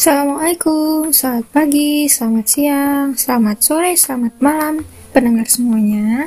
Assalamualaikum, 0.00 1.12
selamat 1.12 1.46
pagi, 1.52 2.08
selamat 2.08 2.46
siang, 2.48 3.12
selamat 3.20 3.58
sore, 3.60 3.92
selamat 4.00 4.32
malam, 4.40 4.80
pendengar 5.12 5.44
semuanya. 5.44 6.24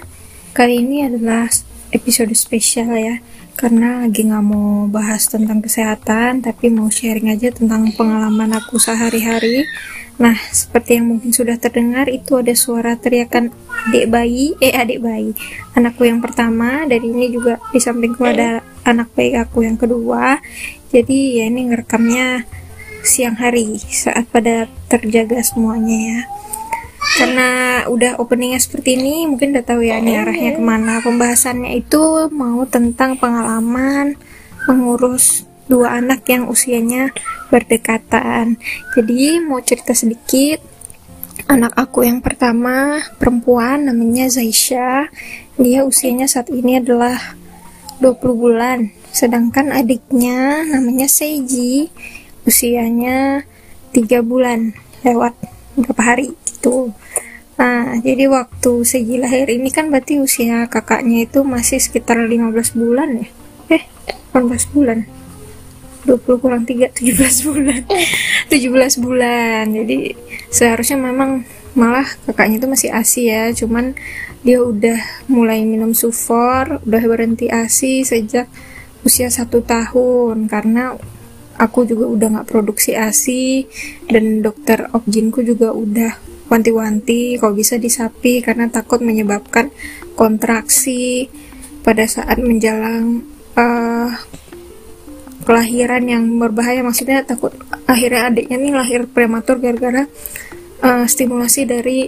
Kali 0.53 0.85
ini 0.85 1.09
adalah 1.09 1.49
episode 1.89 2.29
spesial 2.37 2.93
ya, 2.93 3.17
karena 3.57 4.05
lagi 4.05 4.29
nggak 4.29 4.45
mau 4.45 4.85
bahas 4.85 5.25
tentang 5.25 5.57
kesehatan, 5.57 6.45
tapi 6.45 6.69
mau 6.69 6.85
sharing 6.85 7.33
aja 7.33 7.49
tentang 7.49 7.89
pengalaman 7.97 8.53
aku 8.53 8.77
sehari-hari. 8.77 9.65
Nah, 10.21 10.37
seperti 10.53 11.01
yang 11.01 11.09
mungkin 11.09 11.33
sudah 11.33 11.57
terdengar, 11.57 12.13
itu 12.13 12.37
ada 12.37 12.53
suara 12.53 12.93
teriakan 12.93 13.49
adik 13.89 14.05
bayi, 14.05 14.53
eh 14.61 14.77
adik 14.77 15.01
bayi, 15.01 15.33
anakku 15.73 16.05
yang 16.05 16.21
pertama, 16.21 16.85
dan 16.85 17.01
ini 17.01 17.25
juga 17.33 17.57
di 17.73 17.81
sampingku 17.81 18.21
ada 18.21 18.61
anak 18.85 19.09
bayi 19.17 19.33
aku 19.33 19.65
yang 19.65 19.81
kedua. 19.81 20.37
Jadi 20.93 21.41
ya 21.41 21.49
ini 21.49 21.73
ngerekamnya 21.73 22.61
siang 23.03 23.35
hari 23.35 23.77
saat 23.83 24.25
pada 24.31 24.71
terjaga 24.87 25.43
semuanya 25.43 25.97
ya. 25.99 26.21
Karena 27.19 27.49
udah 27.91 28.17
openingnya 28.17 28.63
seperti 28.63 28.95
ini 28.97 29.27
mungkin 29.27 29.53
udah 29.53 29.65
tahu 29.67 29.85
ya 29.85 29.99
ini 29.99 30.17
arahnya 30.17 30.57
ke 30.57 30.63
mana. 30.63 31.03
Pembahasannya 31.03 31.77
itu 31.77 32.31
mau 32.31 32.63
tentang 32.65 33.19
pengalaman 33.19 34.15
mengurus 34.65 35.43
dua 35.67 35.99
anak 35.99 36.25
yang 36.31 36.47
usianya 36.47 37.11
berdekatan. 37.51 38.55
Jadi 38.95 39.43
mau 39.43 39.59
cerita 39.59 39.91
sedikit 39.93 40.63
anak 41.51 41.75
aku 41.75 42.07
yang 42.07 42.23
pertama 42.23 43.03
perempuan 43.19 43.91
namanya 43.91 44.31
Zaisha. 44.31 45.11
Dia 45.59 45.85
usianya 45.85 46.25
saat 46.25 46.49
ini 46.49 46.79
adalah 46.81 47.35
20 48.01 48.15
bulan. 48.33 48.89
Sedangkan 49.13 49.69
adiknya 49.69 50.65
namanya 50.65 51.05
Seiji 51.05 51.93
usianya 52.43 53.47
tiga 53.93 54.19
bulan 54.25 54.73
lewat 55.03 55.35
berapa 55.77 56.01
hari 56.01 56.33
gitu. 56.49 56.91
Nah 57.59 57.99
jadi 58.01 58.27
waktu 58.31 58.71
Seiji 58.83 59.21
lahir 59.21 59.47
ini 59.49 59.69
kan 59.69 59.93
berarti 59.93 60.17
usia 60.17 60.65
kakaknya 60.67 61.29
itu 61.29 61.45
masih 61.45 61.77
sekitar 61.77 62.17
15 62.17 62.73
bulan 62.73 63.09
ya? 63.21 63.27
Eh 63.79 63.83
18 64.33 64.73
bulan. 64.73 65.05
20 66.03 66.43
kurang 66.43 66.63
3 66.67 66.91
17 66.91 67.47
bulan. 67.47 67.81
17 68.51 69.03
bulan. 69.03 69.63
Jadi 69.71 70.17
seharusnya 70.51 70.99
memang 70.99 71.47
malah 71.73 72.05
kakaknya 72.27 72.59
itu 72.59 72.67
masih 72.67 72.89
ASI 72.91 73.23
ya. 73.31 73.43
Cuman 73.55 73.95
dia 74.43 74.59
udah 74.59 74.99
mulai 75.31 75.63
minum 75.63 75.95
sufor 75.95 76.83
udah 76.83 77.03
berhenti 77.07 77.47
ASI 77.47 78.03
sejak 78.03 78.51
usia 79.07 79.31
satu 79.31 79.63
tahun. 79.63 80.51
Karena 80.51 80.99
aku 81.57 81.85
juga 81.85 82.05
udah 82.09 82.27
nggak 82.39 82.49
produksi 82.49 82.97
ASI 82.97 83.67
dan 84.09 84.41
dokter 84.41 84.89
objinku 84.93 85.45
juga 85.45 85.73
udah 85.73 86.17
wanti-wanti 86.49 87.41
kalau 87.41 87.57
bisa 87.57 87.81
disapi 87.81 88.43
karena 88.45 88.69
takut 88.69 89.01
menyebabkan 89.01 89.73
kontraksi 90.13 91.29
pada 91.81 92.05
saat 92.05 92.37
menjelang 92.39 93.25
uh, 93.57 94.09
kelahiran 95.43 96.03
yang 96.07 96.23
berbahaya. 96.39 96.85
Maksudnya 96.85 97.25
takut 97.27 97.51
akhirnya 97.89 98.31
adiknya 98.31 98.57
nih 98.61 98.73
lahir 98.73 99.01
prematur 99.09 99.59
gara-gara 99.59 100.07
uh, 100.85 101.05
stimulasi 101.05 101.67
dari 101.67 102.07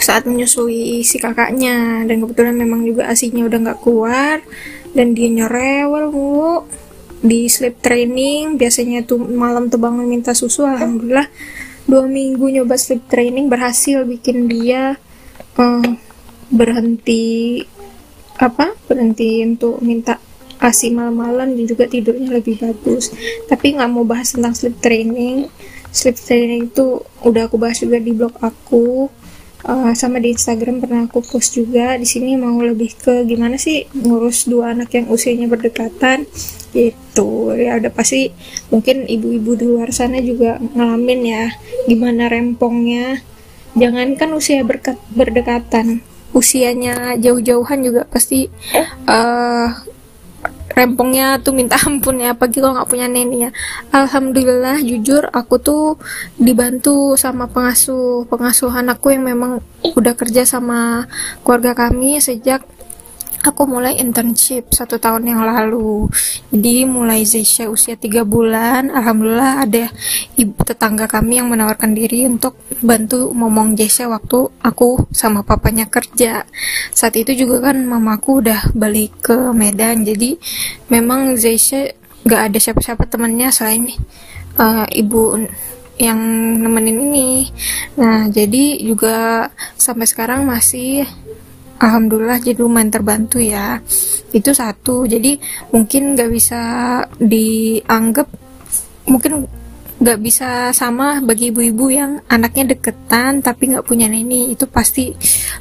saat 0.00 0.24
menyusui 0.24 1.04
si 1.06 1.16
kakaknya. 1.20 2.08
Dan 2.08 2.24
kebetulan 2.24 2.56
memang 2.56 2.82
juga 2.82 3.06
asinya 3.12 3.46
udah 3.46 3.58
nggak 3.70 3.80
keluar 3.84 4.40
dan 4.96 5.12
dia 5.12 5.28
nyerewel 5.28 6.08
mulu 6.08 6.64
di 7.22 7.48
sleep 7.48 7.80
training 7.80 8.60
biasanya 8.60 9.04
tuh 9.04 9.20
malam 9.20 9.72
tuh 9.72 9.80
bangun 9.80 10.04
minta 10.04 10.36
susu 10.36 10.64
alhamdulillah. 10.64 11.28
Dua 11.86 12.04
minggu 12.10 12.50
nyoba 12.50 12.74
sleep 12.74 13.06
training 13.06 13.46
berhasil 13.46 14.02
bikin 14.02 14.50
dia 14.50 14.98
uh, 15.56 15.90
berhenti 16.50 17.62
apa 18.36 18.76
berhenti 18.84 19.40
untuk 19.46 19.80
minta 19.80 20.20
asi 20.60 20.88
malam-malam 20.90 21.52
dan 21.52 21.64
juga 21.68 21.86
tidurnya 21.86 22.32
lebih 22.32 22.58
bagus. 22.58 23.12
Tapi 23.46 23.76
nggak 23.76 23.90
mau 23.92 24.02
bahas 24.02 24.34
tentang 24.34 24.56
sleep 24.56 24.80
training. 24.82 25.46
Sleep 25.94 26.16
training 26.18 26.74
itu 26.74 27.00
udah 27.24 27.48
aku 27.48 27.56
bahas 27.56 27.80
juga 27.80 27.96
di 28.02 28.12
blog 28.12 28.34
aku 28.42 29.08
uh, 29.66 29.92
sama 29.92 30.22
di 30.22 30.32
Instagram 30.32 30.80
pernah 30.80 31.04
aku 31.04 31.20
post 31.20 31.58
juga 31.58 31.98
di 31.98 32.06
sini 32.06 32.38
mau 32.38 32.56
lebih 32.62 32.94
ke 32.96 33.26
gimana 33.26 33.58
sih 33.58 33.84
ngurus 33.92 34.46
dua 34.46 34.72
anak 34.72 34.94
yang 34.94 35.10
usianya 35.10 35.50
berdekatan 35.50 36.24
gitu. 36.70 37.52
Ya 37.58 37.76
udah 37.76 37.92
pasti 37.92 38.30
mungkin 38.70 39.04
ibu-ibu 39.10 39.58
di 39.58 39.66
luar 39.66 39.90
sana 39.90 40.22
juga 40.22 40.62
ngalamin 40.62 41.20
ya 41.26 41.44
gimana 41.90 42.30
rempongnya. 42.30 43.20
Jangankan 43.76 44.32
usia 44.32 44.64
berkat, 44.64 44.96
berdekatan 45.12 46.00
usianya 46.32 47.16
jauh-jauhan 47.16 47.80
juga 47.80 48.02
pasti 48.08 48.48
uh, 49.08 49.68
rempongnya 50.76 51.40
tuh 51.40 51.56
minta 51.56 51.80
ampun 51.88 52.20
ya 52.20 52.36
apalagi 52.36 52.60
kalau 52.60 52.76
nggak 52.76 52.90
punya 52.92 53.06
nenek 53.08 53.48
ya. 53.48 53.50
Alhamdulillah 53.96 54.84
jujur 54.84 55.24
aku 55.32 55.56
tuh 55.56 55.84
dibantu 56.36 57.16
sama 57.16 57.48
pengasuh 57.48 58.28
pengasuh 58.28 58.68
anakku 58.68 59.08
yang 59.08 59.24
memang 59.24 59.64
udah 59.96 60.12
kerja 60.12 60.44
sama 60.44 61.08
keluarga 61.40 61.72
kami 61.72 62.20
sejak 62.20 62.60
aku 63.46 63.62
mulai 63.70 63.94
internship 64.02 64.74
satu 64.74 64.98
tahun 64.98 65.30
yang 65.30 65.42
lalu. 65.46 66.10
Jadi 66.50 66.82
mulai 66.84 67.22
Zesha 67.22 67.70
usia 67.70 67.94
tiga 67.94 68.26
bulan 68.26 68.90
alhamdulillah 68.90 69.62
ada 69.62 69.84
ibu 70.34 70.58
tetangga 70.66 71.06
kami 71.06 71.38
yang 71.38 71.48
menawarkan 71.48 71.94
diri 71.94 72.26
untuk 72.26 72.58
bantu 72.82 73.30
ngomong 73.30 73.78
Zesha 73.78 74.10
waktu 74.10 74.50
aku 74.60 75.06
sama 75.14 75.46
papanya 75.46 75.86
kerja. 75.86 76.42
Saat 76.90 77.14
itu 77.14 77.46
juga 77.46 77.70
kan 77.70 77.78
mamaku 77.86 78.42
udah 78.42 78.74
balik 78.74 79.30
ke 79.30 79.36
Medan. 79.54 80.02
Jadi 80.02 80.34
memang 80.90 81.38
Zesha 81.38 81.86
gak 82.26 82.50
ada 82.50 82.58
siapa-siapa 82.58 83.06
temannya 83.06 83.54
selain 83.54 83.86
uh, 84.58 84.84
ibu 84.90 85.38
yang 85.96 86.20
nemenin 86.60 87.08
ini. 87.08 87.30
Nah 87.96 88.28
jadi 88.28 88.84
juga 88.84 89.48
sampai 89.80 90.04
sekarang 90.04 90.44
masih 90.44 91.08
Alhamdulillah 91.76 92.40
jadi 92.40 92.58
lumayan 92.60 92.88
terbantu 92.88 93.36
ya. 93.40 93.80
Itu 94.32 94.56
satu. 94.56 95.04
Jadi 95.04 95.36
mungkin 95.72 96.16
gak 96.16 96.30
bisa 96.32 96.60
dianggap 97.20 98.28
mungkin 99.06 99.46
gak 99.96 100.20
bisa 100.20 100.76
sama 100.76 101.24
bagi 101.24 101.48
ibu-ibu 101.48 101.88
yang 101.88 102.20
anaknya 102.28 102.76
deketan 102.76 103.44
tapi 103.44 103.76
gak 103.76 103.84
punya 103.84 104.08
neni. 104.08 104.52
Itu 104.56 104.68
pasti 104.68 105.12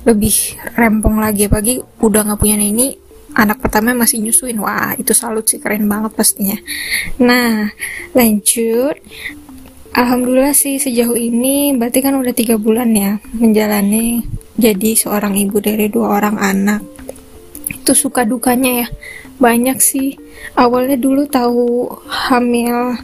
lebih 0.08 0.59
rempong 0.80 1.20
lagi. 1.20 1.52
Pagi 1.52 1.80
udah 1.80 2.22
gak 2.31 2.40
punya 2.40 2.56
neni 2.56 2.96
anak 3.36 3.59
pertama 3.59 3.92
masih 3.92 4.24
nyusuin. 4.24 4.56
Wah 4.64 4.96
itu 4.96 5.12
salut 5.12 5.44
sih. 5.44 5.59
Keren 5.59 5.92
banget 5.92 6.16
pastinya. 6.16 6.56
Nah 7.20 7.68
lanjut 8.16 8.96
Alhamdulillah 9.95 10.51
sih 10.51 10.75
sejauh 10.75 11.16
ini 11.16 11.72
berarti 11.72 12.03
kan 12.03 12.19
udah 12.19 12.35
tiga 12.35 12.59
bulan 12.59 12.91
ya 12.91 13.16
menjalani 13.31 14.28
jadi 14.59 14.91
seorang 14.91 15.39
ibu 15.39 15.63
dari 15.63 15.88
dua 15.88 16.19
orang 16.19 16.35
anak. 16.35 16.83
Itu 17.72 17.95
suka 17.95 18.28
dukanya 18.28 18.83
ya 18.83 18.88
banyak 19.39 19.79
sih. 19.79 20.19
Awalnya 20.59 21.00
dulu 21.00 21.23
tahu 21.31 21.88
hamil 22.28 23.00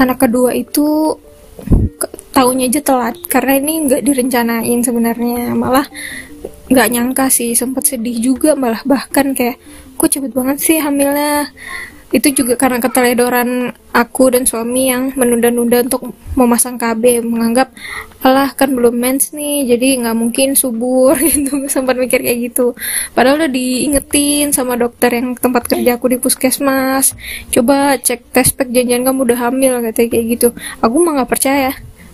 anak 0.00 0.24
kedua 0.24 0.56
itu 0.56 1.20
tahunya 2.32 2.72
aja 2.72 2.80
telat 2.80 3.16
karena 3.28 3.60
ini 3.60 3.72
nggak 3.92 4.00
direncanain 4.00 4.80
sebenarnya. 4.80 5.52
Malah 5.52 5.84
nggak 6.72 6.88
nyangka 6.96 7.28
sih 7.28 7.52
sempat 7.52 7.92
sedih 7.92 8.16
juga 8.16 8.56
malah. 8.56 8.80
Bahkan 8.88 9.36
kayak 9.36 9.60
kok 10.00 10.08
cepet 10.08 10.32
banget 10.32 10.64
sih 10.64 10.80
hamilnya 10.80 11.52
itu 12.12 12.28
juga 12.44 12.60
karena 12.60 12.76
keteledoran 12.76 13.72
aku 13.92 14.28
dan 14.32 14.44
suami 14.44 14.92
yang 14.92 15.16
menunda-nunda 15.16 15.80
untuk 15.80 16.12
memasang 16.36 16.76
KB 16.76 17.24
menganggap 17.24 17.72
alah 18.20 18.52
kan 18.52 18.72
belum 18.72 18.92
mens 18.92 19.32
nih 19.32 19.64
jadi 19.74 20.04
nggak 20.04 20.16
mungkin 20.16 20.52
subur 20.52 21.16
gitu. 21.32 21.64
Sempat 21.72 21.96
mikir 21.96 22.20
kayak 22.20 22.52
gitu. 22.52 22.76
Padahal 23.16 23.44
udah 23.44 23.50
diingetin 23.50 24.52
sama 24.52 24.76
dokter 24.76 25.08
yang 25.16 25.32
tempat 25.40 25.64
kerja 25.72 25.96
aku 25.96 26.12
di 26.12 26.20
puskesmas. 26.20 27.16
Coba 27.48 27.96
cek 27.96 28.28
tes 28.28 28.52
janjian 28.52 29.02
kamu 29.08 29.32
udah 29.32 29.48
hamil 29.48 29.80
katanya 29.80 30.08
kayak 30.12 30.26
gitu. 30.36 30.48
Aku 30.84 31.00
mah 31.00 31.16
nggak 31.16 31.30
percaya 31.32 31.72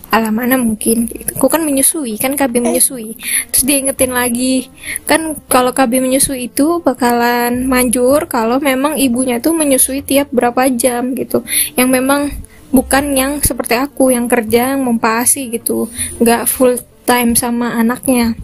ala 0.09 0.29
mana 0.33 0.57
mungkin? 0.57 1.09
Aku 1.37 1.47
kan 1.49 1.61
menyusui 1.61 2.17
kan 2.17 2.33
KB 2.33 2.61
menyusui. 2.61 3.17
Terus 3.53 3.63
dia 3.65 3.77
ingetin 3.81 4.13
lagi 4.13 4.69
kan 5.05 5.37
kalau 5.49 5.73
KB 5.73 6.01
menyusui 6.01 6.49
itu 6.49 6.81
bakalan 6.81 7.65
manjur 7.65 8.25
kalau 8.25 8.57
memang 8.57 8.97
ibunya 8.97 9.37
tuh 9.41 9.53
menyusui 9.53 10.01
tiap 10.01 10.29
berapa 10.33 10.69
jam 10.73 11.13
gitu. 11.13 11.45
Yang 11.77 11.89
memang 11.89 12.21
bukan 12.69 13.17
yang 13.17 13.31
seperti 13.41 13.77
aku 13.77 14.13
yang 14.13 14.29
kerja 14.29 14.77
yang 14.77 14.85
mempasi 14.85 15.49
gitu 15.49 15.89
nggak 16.21 16.45
full 16.45 16.77
time 17.05 17.33
sama 17.33 17.77
anaknya. 17.77 18.37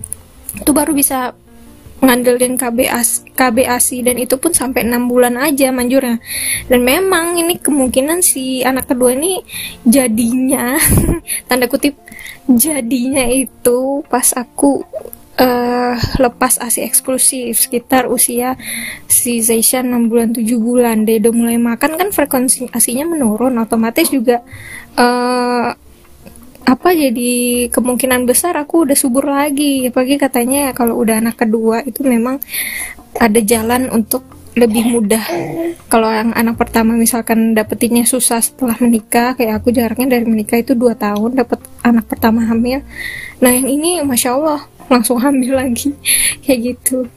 Itu 0.57 0.73
baru 0.73 0.95
bisa 0.95 1.37
ngandelin 2.05 2.55
KB 2.55 2.85
ASI, 2.85 3.33
KB 3.33 3.65
ASI 3.65 3.97
dan 4.05 4.21
itu 4.21 4.37
pun 4.37 4.53
sampai 4.53 4.85
enam 4.85 5.09
bulan 5.09 5.35
aja 5.41 5.73
manjurnya. 5.73 6.21
Dan 6.69 6.85
memang 6.85 7.35
ini 7.41 7.57
kemungkinan 7.57 8.21
si 8.21 8.61
anak 8.61 8.93
kedua 8.93 9.17
ini 9.17 9.41
jadinya 9.83 10.77
tanda 11.49 11.65
kutip 11.65 11.97
jadinya 12.45 13.25
itu 13.25 14.05
pas 14.05 14.29
aku 14.37 14.85
uh, 15.41 15.95
lepas 16.21 16.61
ASI 16.61 16.85
eksklusif 16.85 17.67
sekitar 17.67 18.07
usia 18.07 18.55
si 19.09 19.41
Zaishan 19.43 19.89
6 19.91 20.11
bulan 20.11 20.29
7 20.31 20.45
bulan. 20.59 20.97
Dia 21.03 21.19
udah 21.25 21.33
mulai 21.33 21.57
makan 21.59 21.97
kan 21.99 22.09
frekuensi 22.13 22.71
ASInya 22.71 23.05
menurun. 23.07 23.57
Otomatis 23.59 24.11
juga 24.11 24.41
uh, 24.95 25.75
apa 26.65 26.97
jadi 26.97 27.33
kemungkinan 27.69 28.25
besar 28.25 28.57
aku 28.57 28.89
udah 28.89 28.97
subur 28.97 29.29
lagi. 29.29 29.85
Apalagi 29.87 30.17
katanya 30.17 30.73
kalau 30.73 30.97
udah 30.97 31.21
anak 31.21 31.37
kedua 31.37 31.85
itu 31.85 32.01
memang 32.01 32.41
ada 33.21 33.39
jalan 33.39 33.87
untuk 33.93 34.25
lebih 34.55 34.87
mudah. 34.87 35.23
Kalau 35.91 36.07
yang 36.09 36.31
anak 36.31 36.55
pertama 36.55 36.95
misalkan 36.95 37.53
dapetinnya 37.53 38.07
susah 38.07 38.39
setelah 38.39 38.79
menikah 38.79 39.35
kayak 39.35 39.61
aku 39.61 39.69
jaraknya 39.75 40.17
dari 40.17 40.25
menikah 40.25 40.57
itu 40.57 40.73
dua 40.73 40.95
tahun 40.95 41.37
dapat 41.37 41.59
anak 41.83 42.07
pertama 42.07 42.41
hamil. 42.47 42.81
Nah 43.43 43.51
yang 43.51 43.67
ini 43.67 43.99
masya 44.01 44.39
Allah 44.39 44.63
langsung 44.91 45.17
hamil 45.21 45.55
lagi. 45.55 45.93
Kayak 46.43 46.59
gitu. 46.75 47.09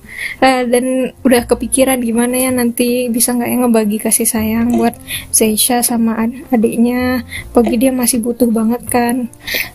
Uh, 0.43 0.63
dan 0.67 1.15
udah 1.23 1.47
kepikiran 1.47 2.03
gimana 2.03 2.35
ya 2.35 2.51
nanti 2.51 3.07
bisa 3.07 3.31
nggak 3.39 3.49
ya 3.49 3.57
ngebagi 3.63 3.99
kasih 4.03 4.27
sayang 4.27 4.75
buat 4.75 4.99
Zaisha 5.31 5.81
sama 5.81 6.19
ad 6.19 6.35
adiknya. 6.51 7.23
Bagi 7.55 7.79
dia 7.79 7.95
masih 7.95 8.19
butuh 8.21 8.51
banget 8.51 8.83
kan 8.91 9.31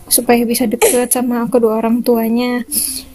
supaya 0.06 0.44
bisa 0.44 0.68
deket 0.68 1.10
sama 1.10 1.48
kedua 1.48 1.80
orang 1.80 2.04
tuanya. 2.04 2.62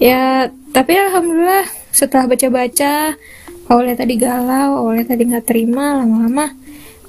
Ya 0.01 0.49
tapi 0.73 0.97
alhamdulillah 0.97 1.65
setelah 1.89 2.29
baca-baca 2.29 3.17
awalnya 3.69 4.01
tadi 4.01 4.17
galau 4.17 4.85
awalnya 4.85 5.13
tadi 5.13 5.23
nggak 5.29 5.45
terima 5.45 6.01
lama-lama 6.01 6.58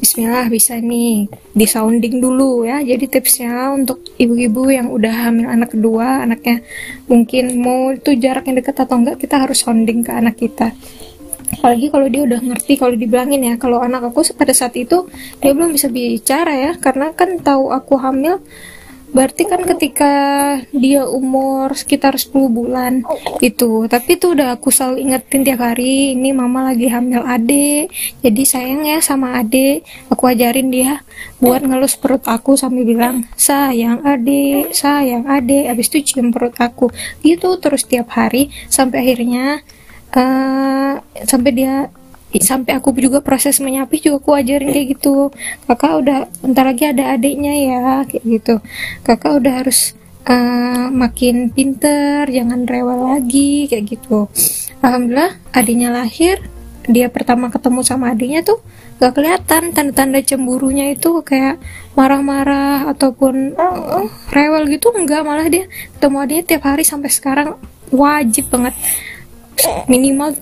Bismillah 0.01 0.49
bisa 0.49 0.81
nih 0.81 1.29
di 1.53 1.67
sounding 1.69 2.25
dulu 2.25 2.65
ya. 2.65 2.81
Jadi 2.81 3.05
tipsnya 3.05 3.69
untuk 3.69 4.01
ibu-ibu 4.17 4.73
yang 4.73 4.89
udah 4.89 5.29
hamil 5.29 5.53
anak 5.53 5.77
kedua 5.77 6.25
anaknya 6.25 6.65
mungkin 7.05 7.61
mau 7.61 7.93
itu 7.93 8.17
jarak 8.17 8.49
yang 8.49 8.57
dekat 8.57 8.81
atau 8.81 8.97
enggak 8.97 9.21
kita 9.21 9.37
harus 9.37 9.61
sounding 9.61 10.01
ke 10.01 10.09
anak 10.09 10.41
kita. 10.41 10.73
Apalagi 11.61 11.93
kalau 11.93 12.09
dia 12.09 12.25
udah 12.25 12.41
ngerti 12.41 12.81
kalau 12.81 12.97
dibilangin 12.97 13.45
ya 13.45 13.55
kalau 13.61 13.85
anak 13.85 14.09
aku 14.09 14.25
pada 14.33 14.57
saat 14.57 14.73
itu 14.81 15.05
dia 15.45 15.53
belum 15.53 15.77
bisa 15.77 15.93
bicara 15.93 16.57
ya 16.57 16.73
karena 16.81 17.13
kan 17.13 17.37
tahu 17.37 17.69
aku 17.69 18.01
hamil 18.01 18.41
Berarti 19.11 19.43
kan 19.43 19.67
ketika 19.67 20.13
dia 20.71 21.03
umur 21.03 21.75
sekitar 21.75 22.15
10 22.15 22.31
bulan 22.47 23.03
itu, 23.43 23.91
tapi 23.91 24.15
itu 24.15 24.39
udah 24.39 24.55
aku 24.55 24.71
selalu 24.71 25.03
ingetin 25.03 25.43
tiap 25.43 25.67
hari, 25.67 26.15
ini 26.15 26.31
mama 26.31 26.71
lagi 26.71 26.87
hamil 26.87 27.27
ade, 27.27 27.91
jadi 28.23 28.43
sayang 28.47 28.87
ya 28.87 29.03
sama 29.03 29.35
ade, 29.43 29.83
aku 30.07 30.31
ajarin 30.31 30.71
dia 30.71 31.03
buat 31.43 31.67
ngelus 31.67 31.99
perut 31.99 32.23
aku 32.31 32.55
sambil 32.55 32.87
bilang, 32.87 33.27
sayang 33.35 33.99
ade, 34.07 34.71
sayang 34.71 35.27
ade, 35.27 35.67
abis 35.67 35.91
itu 35.91 36.15
cium 36.15 36.31
perut 36.31 36.55
aku, 36.63 36.95
gitu 37.27 37.59
terus 37.59 37.83
tiap 37.83 38.15
hari, 38.15 38.55
sampai 38.71 39.03
akhirnya, 39.03 39.67
uh, 40.15 41.03
sampai 41.27 41.51
dia 41.51 41.91
sampai 42.39 42.79
aku 42.79 42.95
juga 42.95 43.19
proses 43.19 43.59
menyapih 43.59 43.99
juga 43.99 44.23
aku 44.23 44.31
ajarin 44.39 44.71
kayak 44.71 44.89
gitu. 44.95 45.35
Kakak 45.67 45.93
udah 45.99 46.19
bentar 46.39 46.65
lagi 46.71 46.85
ada 46.87 47.19
adiknya 47.19 47.55
ya 47.59 47.83
kayak 48.07 48.23
gitu. 48.23 48.55
Kakak 49.03 49.43
udah 49.43 49.53
harus 49.67 49.99
uh, 50.31 50.87
makin 50.95 51.51
pinter 51.51 52.31
jangan 52.31 52.63
rewel 52.71 53.11
lagi 53.19 53.67
kayak 53.67 53.99
gitu. 53.99 54.31
Alhamdulillah 54.79 55.35
adiknya 55.51 55.91
lahir 55.91 56.39
dia 56.87 57.11
pertama 57.13 57.53
ketemu 57.53 57.81
sama 57.87 58.15
adiknya 58.15 58.41
tuh 58.43 58.59
gak 58.99 59.15
kelihatan 59.17 59.73
tanda-tanda 59.73 60.21
cemburunya 60.25 60.93
itu 60.93 61.23
kayak 61.25 61.61
marah-marah 61.95 62.89
ataupun 62.95 63.59
uh, 63.59 64.07
rewel 64.31 64.71
gitu 64.71 64.95
enggak. 64.95 65.27
Malah 65.27 65.51
dia 65.51 65.65
ketemu 65.99 66.17
adiknya 66.23 66.45
tiap 66.47 66.63
hari 66.71 66.87
sampai 66.87 67.11
sekarang 67.11 67.49
wajib 67.91 68.47
banget 68.55 68.75
minimal 69.87 70.37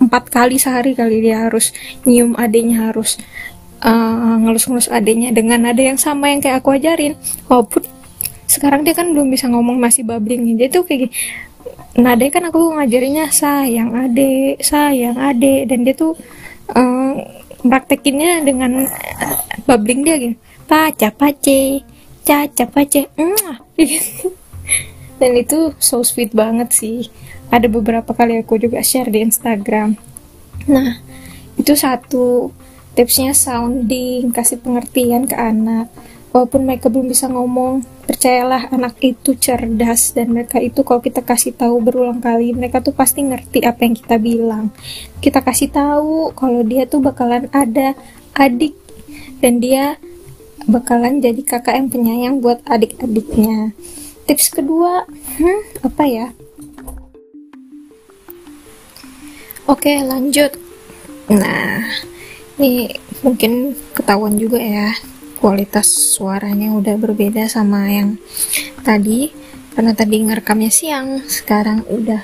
empat 0.00 0.30
kali 0.30 0.56
sehari 0.60 0.92
kali 0.92 1.24
dia 1.24 1.46
harus 1.48 1.70
nyium 2.04 2.36
adenya 2.36 2.90
harus 2.90 3.16
uh, 3.80 4.36
ngelus-ngelus 4.42 4.90
adenya 4.90 5.30
dengan 5.30 5.64
nada 5.64 5.80
yang 5.80 5.98
sama 5.98 6.30
yang 6.30 6.40
kayak 6.40 6.62
aku 6.62 6.76
ajarin. 6.76 7.14
Walaupun 7.46 7.84
sekarang 8.48 8.84
dia 8.84 8.94
kan 8.94 9.10
belum 9.10 9.32
bisa 9.32 9.48
ngomong 9.48 9.80
masih 9.80 10.04
babbling 10.04 10.54
dia 10.54 10.68
tuh 10.68 10.84
kayak 10.84 11.08
gini 11.08 11.12
nada 11.96 12.22
kan 12.28 12.44
aku 12.50 12.76
ngajarinnya 12.76 13.32
sayang 13.32 13.96
ade 13.96 14.60
sayang 14.60 15.16
ade 15.16 15.64
dan 15.64 15.82
dia 15.82 15.94
tuh 15.96 16.12
uh, 16.74 17.12
praktekinnya 17.64 18.44
dengan 18.44 18.84
uh, 18.84 19.38
babbling 19.64 20.04
dia 20.04 20.20
gini 20.20 20.36
paca 20.68 21.08
pace 21.12 21.82
caca 22.24 22.64
pace. 22.68 23.04
Dan 25.14 25.38
itu 25.38 25.70
so 25.78 26.02
sweet 26.02 26.34
banget 26.34 26.74
sih 26.74 27.06
ada 27.54 27.70
beberapa 27.70 28.10
kali 28.10 28.42
aku 28.42 28.58
juga 28.58 28.82
share 28.82 29.14
di 29.14 29.22
Instagram. 29.22 29.94
Nah 30.66 30.98
itu 31.54 31.78
satu 31.78 32.50
tipsnya 32.98 33.30
sounding 33.30 34.34
kasih 34.34 34.58
pengertian 34.58 35.30
ke 35.30 35.38
anak. 35.38 35.86
Walaupun 36.34 36.66
mereka 36.66 36.90
belum 36.90 37.14
bisa 37.14 37.30
ngomong 37.30 37.86
percayalah 38.10 38.66
anak 38.74 38.98
itu 38.98 39.38
cerdas 39.38 40.18
dan 40.18 40.34
mereka 40.34 40.58
itu 40.58 40.82
kalau 40.82 40.98
kita 40.98 41.22
kasih 41.22 41.54
tahu 41.54 41.78
berulang 41.78 42.18
kali 42.18 42.50
mereka 42.50 42.82
tuh 42.82 42.90
pasti 42.90 43.22
ngerti 43.22 43.62
apa 43.62 43.86
yang 43.86 43.94
kita 43.94 44.18
bilang. 44.18 44.74
Kita 45.22 45.38
kasih 45.46 45.70
tahu 45.70 46.34
kalau 46.34 46.66
dia 46.66 46.90
tuh 46.90 46.98
bakalan 46.98 47.46
ada 47.54 47.94
adik 48.34 48.74
dan 49.38 49.62
dia 49.62 49.94
bakalan 50.66 51.22
jadi 51.22 51.38
kakak 51.46 51.78
yang 51.78 51.86
penyayang 51.86 52.34
buat 52.42 52.66
adik-adiknya. 52.66 53.70
Tips 54.26 54.50
kedua 54.50 55.06
hmm, 55.38 55.86
apa 55.86 56.02
ya 56.02 56.26
Oke, 59.64 59.96
lanjut. 60.04 60.52
Nah, 61.32 61.80
ini 62.60 63.00
mungkin 63.24 63.72
ketahuan 63.96 64.36
juga 64.36 64.60
ya 64.60 64.92
kualitas 65.40 65.88
suaranya 65.88 66.76
udah 66.76 67.00
berbeda 67.00 67.48
sama 67.48 67.88
yang 67.88 68.20
tadi 68.84 69.32
karena 69.72 69.96
tadi 69.96 70.20
ngerekamnya 70.20 70.68
siang, 70.68 71.24
sekarang 71.24 71.80
udah 71.88 72.20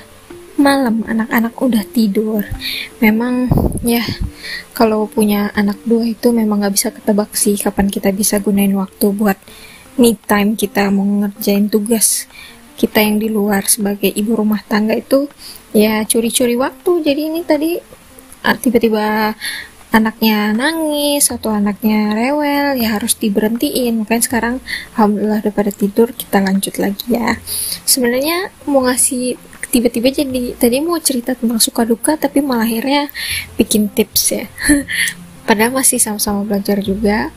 malam, 0.61 1.01
anak-anak 1.09 1.57
udah 1.57 1.81
tidur. 1.89 2.45
Memang 3.01 3.49
ya 3.81 4.05
kalau 4.77 5.09
punya 5.09 5.49
anak 5.57 5.81
dua 5.81 6.13
itu 6.13 6.29
memang 6.29 6.61
nggak 6.61 6.75
bisa 6.77 6.93
ketebak 6.93 7.33
sih 7.33 7.57
kapan 7.57 7.89
kita 7.89 8.13
bisa 8.13 8.37
gunain 8.37 8.77
waktu 8.77 9.09
buat 9.17 9.41
me 9.97 10.13
time 10.29 10.53
kita 10.53 10.93
mau 10.93 11.25
ngerjain 11.25 11.73
tugas 11.73 12.29
kita 12.81 12.97
yang 12.97 13.21
di 13.21 13.29
luar 13.29 13.69
sebagai 13.69 14.09
ibu 14.09 14.33
rumah 14.33 14.65
tangga 14.65 14.97
itu 14.97 15.29
ya 15.69 16.01
curi-curi 16.09 16.57
waktu. 16.57 17.05
Jadi 17.05 17.21
ini 17.29 17.45
tadi 17.45 17.77
ah, 18.41 18.57
tiba-tiba 18.57 19.37
anaknya 19.93 20.55
nangis 20.55 21.29
atau 21.29 21.53
anaknya 21.53 22.17
rewel 22.17 22.81
ya 22.81 22.97
harus 22.97 23.13
diberhentiin. 23.21 24.01
Makanya 24.01 24.23
sekarang 24.25 24.55
alhamdulillah 24.97 25.45
udah 25.45 25.53
pada 25.53 25.69
tidur 25.69 26.09
kita 26.09 26.41
lanjut 26.41 26.81
lagi 26.81 27.05
ya. 27.13 27.37
Sebenarnya 27.85 28.49
mau 28.65 28.81
ngasih 28.81 29.37
tiba-tiba 29.69 30.09
jadi 30.09 30.57
tadi 30.57 30.81
mau 30.81 30.97
cerita 30.97 31.37
tentang 31.37 31.61
suka 31.61 31.85
duka 31.85 32.17
tapi 32.17 32.41
malah 32.41 32.65
akhirnya 32.65 33.13
bikin 33.61 33.93
tips 33.93 34.23
ya. 34.33 34.49
Padahal 35.47 35.69
masih 35.69 36.01
sama-sama 36.01 36.41
belajar 36.49 36.81
juga 36.81 37.29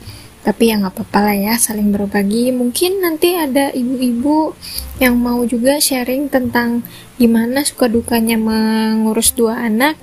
tapi 0.45 0.69
ya 0.69 0.77
nggak 0.77 0.93
apa-apa 0.93 1.19
lah 1.25 1.35
ya 1.35 1.53
saling 1.57 1.89
berbagi. 1.89 2.53
Mungkin 2.53 3.01
nanti 3.01 3.33
ada 3.33 3.73
ibu-ibu 3.73 4.53
yang 5.01 5.17
mau 5.17 5.41
juga 5.41 5.81
sharing 5.81 6.29
tentang 6.29 6.85
gimana 7.17 7.65
suka 7.65 7.89
dukanya 7.89 8.37
mengurus 8.37 9.33
dua 9.33 9.65
anak. 9.65 9.97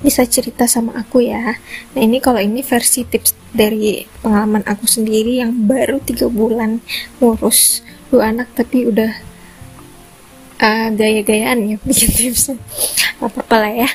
Bisa 0.00 0.24
cerita 0.24 0.64
sama 0.64 0.96
aku 0.96 1.20
ya. 1.20 1.60
Nah 1.92 2.00
ini 2.00 2.18
kalau 2.24 2.40
ini 2.40 2.64
versi 2.64 3.04
tips 3.04 3.36
dari 3.52 4.08
pengalaman 4.24 4.64
aku 4.64 4.88
sendiri 4.88 5.44
yang 5.44 5.52
baru 5.68 6.00
tiga 6.00 6.32
bulan 6.32 6.80
ngurus 7.20 7.84
dua 8.08 8.32
anak 8.32 8.48
tapi 8.56 8.88
udah 8.88 9.12
uh, 10.64 10.88
gaya-gayaan 10.96 11.60
ya 11.60 11.76
bikin 11.84 12.08
tipsnya. 12.08 12.56
Apa-apa 13.20 13.68
lah 13.68 13.72
ya. 13.84 13.90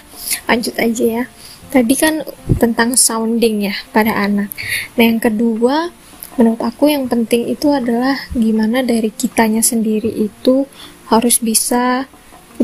Lanjut 0.45 0.77
aja 0.77 1.03
ya 1.03 1.25
tadi 1.69 1.95
kan 1.95 2.23
tentang 2.57 2.95
sounding 2.95 3.67
ya 3.67 3.75
pada 3.91 4.15
anak. 4.15 4.49
Nah 4.95 5.03
yang 5.03 5.19
kedua 5.19 5.91
menurut 6.37 6.61
aku 6.61 6.93
yang 6.93 7.09
penting 7.09 7.49
itu 7.49 7.73
adalah 7.73 8.15
gimana 8.31 8.85
dari 8.85 9.09
kitanya 9.09 9.65
sendiri 9.65 10.09
itu 10.09 10.69
harus 11.09 11.41
bisa 11.41 12.05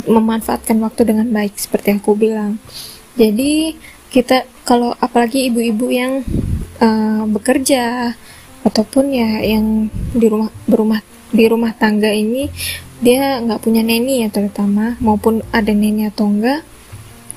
memanfaatkan 0.05 0.77
waktu 0.81 1.10
dengan 1.10 1.29
baik 1.29 1.57
seperti 1.57 1.93
yang 1.93 2.01
aku 2.01 2.13
bilang. 2.17 2.62
Jadi 3.17 3.77
kita 4.13 4.45
kalau 4.65 4.93
apalagi 5.01 5.50
ibu-ibu 5.50 5.89
yang 5.89 6.22
uh, 6.81 7.25
bekerja 7.29 8.13
ataupun 8.63 9.12
ya 9.12 9.43
yang 9.43 9.89
di 10.13 10.27
rumah 10.29 10.50
berumah 10.69 11.01
di 11.33 11.45
rumah 11.50 11.74
tangga 11.74 12.13
ini 12.13 12.48
dia 13.01 13.41
nggak 13.41 13.60
punya 13.60 13.81
neni 13.83 14.24
ya 14.24 14.29
terutama 14.29 14.95
maupun 15.01 15.41
ada 15.51 15.74
neni 15.74 16.07
atau 16.07 16.29
enggak 16.29 16.62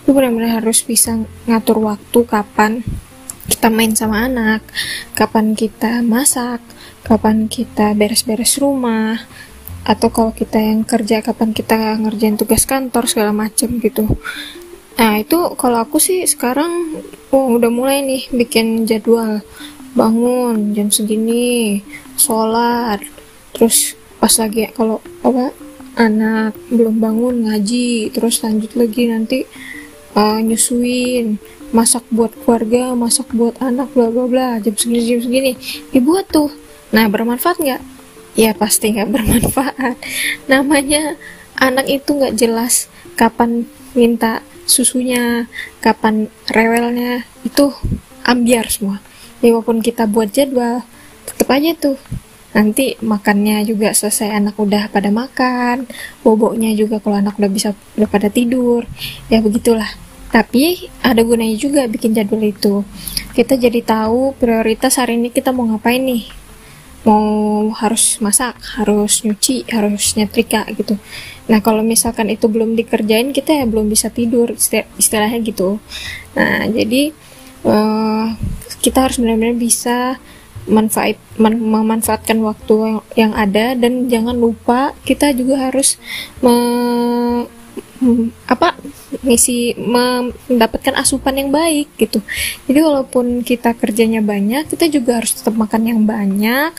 lu 0.07 0.15
benar-benar 0.15 0.63
harus 0.63 0.87
bisa 0.87 1.19
ngatur 1.51 1.83
waktu 1.83 2.19
kapan 2.23 2.87
kita 3.51 3.71
main 3.71 3.95
sama 3.99 4.31
anak 4.31 4.63
kapan 5.19 5.59
kita 5.59 5.99
masak 6.07 6.63
kapan 7.03 7.51
kita 7.51 7.95
beres-beres 7.95 8.59
rumah 8.63 9.19
atau 9.87 10.11
kalau 10.11 10.35
kita 10.35 10.59
yang 10.59 10.83
kerja 10.83 11.23
kapan 11.23 11.55
kita 11.55 11.99
ngerjain 12.03 12.35
tugas 12.35 12.67
kantor 12.67 13.07
segala 13.07 13.31
macem 13.31 13.79
gitu. 13.79 14.19
Nah 14.99 15.23
itu 15.23 15.55
kalau 15.55 15.87
aku 15.87 16.03
sih 16.03 16.27
sekarang 16.27 16.99
oh, 17.31 17.55
udah 17.55 17.71
mulai 17.71 18.03
nih 18.03 18.27
bikin 18.35 18.83
jadwal. 18.83 19.47
Bangun 19.97 20.77
jam 20.77 20.91
segini 20.91 21.81
sholat 22.21 23.01
terus 23.57 23.97
pas 24.21 24.35
lagi 24.37 24.69
kalau 24.75 25.01
apa 25.25 25.55
anak 25.97 26.53
belum 26.69 27.01
bangun 27.01 27.49
ngaji 27.49 28.13
terus 28.13 28.45
lanjut 28.45 28.77
lagi 28.77 29.09
nanti 29.09 29.49
uh, 30.17 30.41
nyusuin 30.41 31.37
masak 31.71 32.09
buat 32.09 32.33
keluarga 32.43 32.97
masak 32.97 33.29
buat 33.37 33.61
anak 33.61 33.93
bla 33.93 34.09
bla 34.09 34.25
bla 34.25 34.49
jam 34.65 34.73
segini 34.75 35.05
jam 35.05 35.21
segini. 35.21 35.53
Dibuat 35.93 36.33
tuh. 36.33 36.51
Nah 36.91 37.07
bermanfaat 37.07 37.61
nggak? 37.61 37.83
Ya 38.35 38.57
pasti 38.57 38.97
nggak 38.97 39.13
bermanfaat. 39.13 39.97
Namanya 40.51 41.21
anak 41.61 41.87
itu 41.87 42.17
nggak 42.17 42.35
jelas 42.35 42.89
kapan 43.15 43.69
minta 43.93 44.41
susunya 44.65 45.47
kapan 45.85 46.33
rewelnya. 46.49 47.29
Itu 47.45 47.77
ambiar 48.25 48.73
semua. 48.73 49.05
Ya 49.45 49.53
walaupun 49.53 49.85
kita 49.85 50.09
buat 50.09 50.33
jadwal 50.33 50.83
tetap 51.29 51.49
aja 51.53 51.77
tuh. 51.77 51.99
Nanti 52.57 52.97
makannya 53.05 53.69
juga 53.69 53.93
selesai 53.93 54.33
anak 54.33 54.57
udah 54.57 54.89
pada 54.89 55.13
makan. 55.13 55.85
Boboknya 56.25 56.73
juga 56.73 56.97
kalau 57.05 57.21
anak 57.21 57.37
udah 57.37 57.53
bisa 57.53 57.77
udah 58.01 58.09
pada 58.09 58.33
tidur. 58.33 58.89
Ya 59.29 59.45
begitulah 59.45 60.06
tapi 60.33 60.91
ada 61.01 61.23
gunanya 61.23 61.57
juga 61.57 61.87
bikin 61.87 62.13
jadwal 62.13 62.43
itu 62.43 62.83
kita 63.37 63.61
jadi 63.61 63.81
tahu 63.85 64.35
prioritas 64.37 64.99
hari 64.99 65.21
ini 65.21 65.29
kita 65.31 65.53
mau 65.53 65.69
ngapain 65.69 66.03
nih 66.03 66.25
mau 67.07 67.71
harus 67.71 68.19
masak, 68.19 68.59
harus 68.75 69.23
nyuci, 69.23 69.63
harus 69.71 70.19
nyetrika 70.19 70.67
gitu. 70.75 70.99
Nah 71.47 71.63
kalau 71.63 71.87
misalkan 71.87 72.27
itu 72.35 72.51
belum 72.51 72.75
dikerjain 72.75 73.31
kita 73.31 73.63
ya 73.63 73.65
belum 73.65 73.87
bisa 73.87 74.11
tidur 74.11 74.51
istilahnya 74.99 75.39
gitu. 75.47 75.79
Nah 76.35 76.67
jadi 76.67 77.15
uh, 77.63 78.35
kita 78.83 79.07
harus 79.07 79.23
benar-benar 79.23 79.55
bisa 79.55 80.19
manfaat 80.67 81.15
man, 81.39 81.63
memanfaatkan 81.63 82.43
waktu 82.43 82.99
yang, 83.15 83.31
ada 83.39 83.79
dan 83.79 84.11
jangan 84.11 84.35
lupa 84.35 84.91
kita 85.07 85.31
juga 85.31 85.71
harus 85.71 85.95
me, 86.43 86.55
apa 88.51 88.75
misi 89.27 89.75
mendapatkan 89.77 90.95
asupan 90.95 91.37
yang 91.37 91.51
baik 91.51 91.91
gitu. 91.99 92.23
Jadi 92.71 92.79
walaupun 92.81 93.43
kita 93.43 93.75
kerjanya 93.75 94.23
banyak 94.23 94.71
kita 94.71 94.87
juga 94.87 95.19
harus 95.21 95.35
tetap 95.35 95.59
makan 95.59 95.83
yang 95.91 96.01
banyak. 96.07 96.73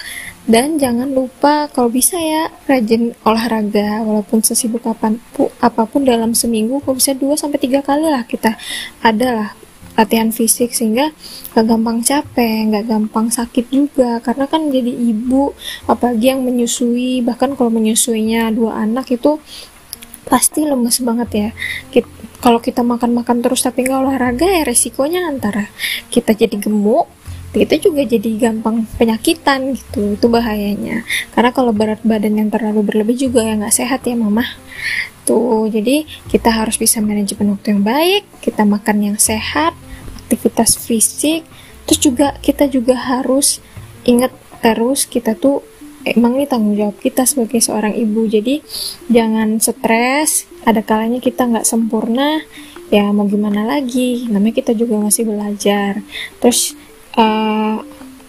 Dan 0.47 0.79
jangan 0.79 1.11
lupa 1.11 1.67
kalau 1.67 1.91
bisa 1.91 2.15
ya 2.15 2.47
rajin 2.71 3.11
olahraga. 3.27 3.99
Walaupun 3.99 4.39
sesibuk 4.39 4.87
apa 4.87 5.11
pun, 5.35 5.51
apa 5.59 5.83
pun 5.83 6.07
dalam 6.07 6.31
seminggu 6.31 6.79
kalau 6.87 6.95
bisa 6.95 7.11
2 7.11 7.35
sampai 7.35 7.59
tiga 7.59 7.83
kali 7.83 8.07
lah 8.07 8.23
kita 8.23 8.55
adalah 9.03 9.51
latihan 9.99 10.31
fisik. 10.31 10.71
Sehingga 10.71 11.11
gak 11.51 11.67
gampang 11.67 11.99
capek, 11.99 12.71
gak 12.71 12.87
gampang 12.87 13.27
sakit 13.27 13.67
juga. 13.67 14.23
Karena 14.23 14.47
kan 14.47 14.71
jadi 14.71 14.87
ibu 14.87 15.51
apalagi 15.83 16.31
yang 16.31 16.47
menyusui 16.47 17.19
bahkan 17.27 17.51
kalau 17.59 17.67
menyusuinya 17.67 18.47
dua 18.55 18.87
anak 18.87 19.11
itu 19.11 19.43
pasti 20.27 20.67
lemes 20.67 20.99
banget 21.01 21.29
ya. 21.31 21.49
Kita, 21.89 22.09
kalau 22.43 22.59
kita 22.61 22.85
makan-makan 22.85 23.41
terus 23.41 23.65
tapi 23.65 23.87
nggak 23.87 23.99
olahraga 24.03 24.45
ya 24.45 24.61
resikonya 24.67 25.25
antara 25.25 25.71
kita 26.13 26.37
jadi 26.37 26.55
gemuk 26.61 27.09
kita 27.57 27.79
juga 27.81 28.05
jadi 28.05 28.29
gampang 28.37 28.85
penyakitan 29.01 29.73
gitu. 29.73 30.13
Itu 30.13 30.27
bahayanya. 30.29 31.07
Karena 31.33 31.49
kalau 31.55 31.73
berat 31.73 32.03
badan 32.05 32.37
yang 32.37 32.49
terlalu 32.53 32.85
berlebih 32.85 33.17
juga 33.17 33.41
ya 33.41 33.57
nggak 33.57 33.73
sehat 33.73 34.05
ya 34.05 34.13
mama. 34.13 34.45
Tuh 35.25 35.67
jadi 35.67 36.05
kita 36.29 36.53
harus 36.53 36.77
bisa 36.77 37.01
manajemen 37.01 37.57
waktu 37.57 37.75
yang 37.75 37.83
baik 37.83 38.23
kita 38.39 38.63
makan 38.63 38.97
yang 39.13 39.17
sehat 39.17 39.73
aktivitas 40.27 40.77
fisik. 40.77 41.47
Terus 41.87 41.99
juga 42.03 42.35
kita 42.43 42.67
juga 42.67 42.99
harus 42.99 43.63
ingat 44.03 44.35
terus 44.59 45.07
kita 45.07 45.33
tuh 45.33 45.63
emang 46.15 46.37
ini 46.37 46.45
tanggung 46.45 46.77
jawab 46.77 46.97
kita 47.01 47.25
sebagai 47.27 47.59
seorang 47.59 47.97
ibu. 47.97 48.23
Jadi 48.29 48.61
jangan 49.11 49.57
stres. 49.59 50.47
Ada 50.67 50.83
kalanya 50.83 51.19
kita 51.23 51.47
nggak 51.47 51.67
sempurna 51.67 52.43
ya 52.87 53.11
mau 53.11 53.27
gimana 53.27 53.67
lagi? 53.67 54.27
Namanya 54.31 54.63
kita 54.63 54.71
juga 54.77 54.99
masih 54.99 55.27
belajar. 55.27 55.99
Terus 56.39 56.75
uh, 57.19 57.83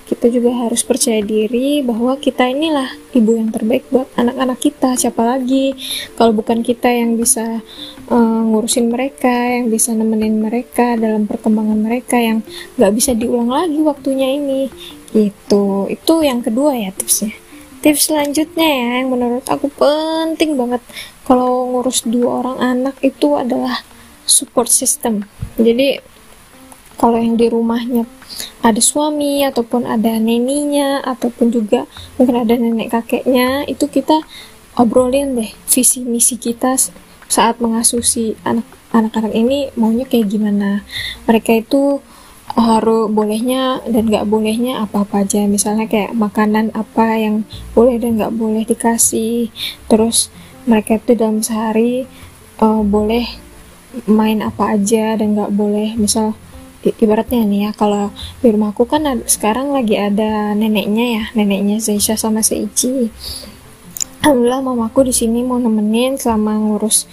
kita 0.09 0.33
juga 0.33 0.65
harus 0.65 0.81
percaya 0.89 1.21
diri 1.21 1.85
bahwa 1.85 2.17
kita 2.17 2.49
inilah 2.49 2.89
ibu 3.13 3.37
yang 3.37 3.53
terbaik 3.53 3.85
buat 3.93 4.09
anak-anak 4.17 4.57
kita. 4.57 4.97
Siapa 4.97 5.21
lagi? 5.21 5.77
Kalau 6.17 6.33
bukan 6.33 6.65
kita 6.65 6.89
yang 6.89 7.21
bisa 7.21 7.61
uh, 8.09 8.43
ngurusin 8.49 8.89
mereka 8.89 9.29
yang 9.29 9.69
bisa 9.69 9.93
nemenin 9.93 10.41
mereka 10.41 10.97
dalam 10.97 11.29
perkembangan 11.29 11.77
mereka 11.77 12.17
yang 12.17 12.41
nggak 12.81 12.93
bisa 12.97 13.13
diulang 13.13 13.53
lagi 13.53 13.79
waktunya 13.85 14.33
ini. 14.33 14.73
Gitu. 15.13 15.93
Itu 15.93 16.25
yang 16.25 16.41
kedua 16.41 16.73
ya 16.73 16.89
tipsnya 16.97 17.48
tips 17.81 18.11
selanjutnya 18.11 18.69
ya 18.69 18.89
yang 19.03 19.09
menurut 19.15 19.47
aku 19.47 19.71
penting 19.73 20.59
banget. 20.59 20.83
Kalau 21.29 21.69
ngurus 21.71 22.03
dua 22.09 22.43
orang 22.43 22.59
anak 22.59 22.97
itu 23.05 23.37
adalah 23.37 23.85
support 24.29 24.69
system. 24.69 25.25
Jadi 25.57 26.01
kalau 26.99 27.17
yang 27.17 27.39
di 27.39 27.47
rumahnya 27.47 28.05
ada 28.61 28.83
suami 28.83 29.47
ataupun 29.47 29.87
ada 29.87 30.19
neninya 30.19 31.01
ataupun 31.07 31.55
juga 31.55 31.87
mungkin 32.19 32.43
ada 32.43 32.55
nenek 32.59 32.91
kakeknya 32.91 33.65
itu 33.71 33.87
kita 33.87 34.27
obrolin 34.75 35.39
deh 35.39 35.51
visi 35.71 36.03
misi 36.03 36.37
kita 36.37 36.75
saat 37.31 37.63
mengasuh 37.63 38.03
si 38.03 38.35
anak 38.43 38.67
anak-anak 38.91 39.33
ini 39.37 39.69
maunya 39.77 40.09
kayak 40.09 40.33
gimana. 40.33 40.83
Mereka 41.29 41.63
itu 41.63 42.01
harus 42.57 43.11
bolehnya 43.13 43.85
dan 43.85 44.09
nggak 44.09 44.29
bolehnya 44.29 44.85
apa-apa 44.87 45.27
aja. 45.27 45.45
Misalnya 45.45 45.85
kayak 45.85 46.17
makanan 46.17 46.73
apa 46.73 47.19
yang 47.19 47.45
boleh 47.77 48.01
dan 48.01 48.17
nggak 48.17 48.35
boleh 48.35 48.63
dikasih. 48.65 49.53
Terus 49.91 50.33
mereka 50.65 50.97
itu 50.97 51.13
dalam 51.19 51.45
sehari 51.45 52.09
uh, 52.61 52.83
boleh 52.85 53.25
main 54.09 54.41
apa 54.45 54.79
aja 54.79 55.19
dan 55.19 55.37
nggak 55.37 55.53
boleh. 55.53 55.97
Misal 55.99 56.33
ibaratnya 56.85 57.43
nih 57.43 57.61
ya 57.69 57.71
kalau 57.75 58.15
di 58.41 58.49
rumahku 58.55 58.87
kan 58.87 59.05
sekarang 59.27 59.75
lagi 59.75 59.99
ada 59.99 60.55
neneknya 60.55 61.07
ya 61.21 61.25
neneknya 61.35 61.83
Zaisha 61.83 62.15
sama 62.15 62.41
Seichi. 62.41 63.11
Alhamdulillah 64.19 64.63
mamaku 64.63 65.09
di 65.09 65.15
sini 65.15 65.47
mau 65.47 65.63
nemenin 65.63 66.19
selama 66.19 66.59
ngurus 66.59 67.07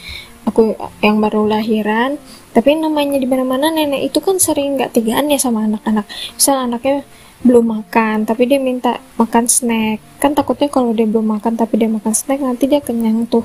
aku 0.46 0.78
yang 1.02 1.20
baru 1.20 1.50
lahiran 1.50 2.22
tapi 2.56 2.72
namanya 2.72 3.20
di 3.20 3.28
mana-mana 3.28 3.68
nenek 3.68 4.16
itu 4.16 4.24
kan 4.24 4.40
sering 4.40 4.80
nggak 4.80 4.96
tigaan 4.96 5.28
ya 5.28 5.36
sama 5.36 5.68
anak-anak. 5.68 6.08
Misal 6.40 6.72
anaknya 6.72 7.04
belum 7.44 7.68
makan 7.68 8.24
tapi 8.24 8.48
dia 8.48 8.64
minta 8.64 9.04
makan 9.20 9.52
snack. 9.52 10.00
Kan 10.24 10.32
takutnya 10.32 10.72
kalau 10.72 10.96
dia 10.96 11.04
belum 11.04 11.36
makan 11.36 11.60
tapi 11.60 11.76
dia 11.76 11.92
makan 11.92 12.16
snack 12.16 12.40
nanti 12.40 12.72
dia 12.72 12.80
kenyang 12.80 13.28
tuh. 13.28 13.44